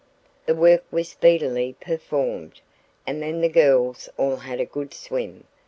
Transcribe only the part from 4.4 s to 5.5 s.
a good swim.